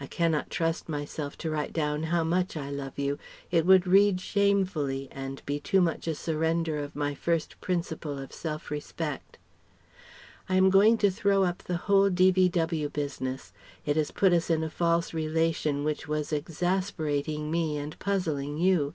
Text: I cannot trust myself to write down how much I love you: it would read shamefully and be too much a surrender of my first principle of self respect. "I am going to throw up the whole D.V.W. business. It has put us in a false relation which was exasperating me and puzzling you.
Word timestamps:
I 0.00 0.06
cannot 0.06 0.48
trust 0.48 0.88
myself 0.88 1.36
to 1.36 1.50
write 1.50 1.74
down 1.74 2.04
how 2.04 2.24
much 2.24 2.56
I 2.56 2.70
love 2.70 2.98
you: 2.98 3.18
it 3.50 3.66
would 3.66 3.86
read 3.86 4.22
shamefully 4.22 5.06
and 5.12 5.44
be 5.44 5.60
too 5.60 5.82
much 5.82 6.08
a 6.08 6.14
surrender 6.14 6.78
of 6.78 6.96
my 6.96 7.14
first 7.14 7.60
principle 7.60 8.18
of 8.18 8.32
self 8.32 8.70
respect. 8.70 9.36
"I 10.48 10.54
am 10.54 10.70
going 10.70 10.96
to 10.96 11.10
throw 11.10 11.44
up 11.44 11.58
the 11.58 11.76
whole 11.76 12.08
D.V.W. 12.08 12.88
business. 12.88 13.52
It 13.84 13.96
has 13.96 14.12
put 14.12 14.32
us 14.32 14.48
in 14.48 14.64
a 14.64 14.70
false 14.70 15.12
relation 15.12 15.84
which 15.84 16.08
was 16.08 16.32
exasperating 16.32 17.50
me 17.50 17.76
and 17.76 17.98
puzzling 17.98 18.56
you. 18.56 18.94